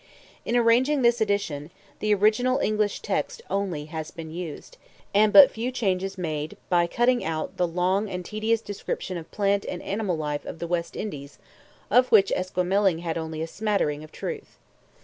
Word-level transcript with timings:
In 0.45 0.55
arranging 0.57 1.03
this 1.03 1.21
edition, 1.21 1.69
the 1.99 2.11
original 2.11 2.57
English 2.57 3.01
text 3.01 3.39
only 3.51 3.85
has 3.85 4.09
been 4.09 4.31
used, 4.31 4.77
and 5.13 5.31
but 5.31 5.51
few 5.51 5.71
changes 5.71 6.17
made 6.17 6.57
by 6.69 6.87
cutting 6.87 7.23
out 7.23 7.57
the 7.57 7.67
long 7.67 8.09
and 8.09 8.25
tedious 8.25 8.61
description 8.61 9.15
of 9.15 9.29
plant 9.29 9.63
and 9.63 9.79
animal 9.83 10.17
life 10.17 10.43
of 10.43 10.57
the 10.57 10.65
West 10.65 10.95
Indies 10.95 11.37
of 11.91 12.11
which 12.11 12.31
Esquemeling 12.35 13.01
had 13.03 13.15
only 13.15 13.43
a 13.43 13.45
smattering 13.47 14.03
of 14.03 14.11
truth. 14.11 14.57